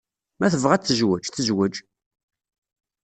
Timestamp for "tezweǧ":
0.83-1.23, 1.29-1.75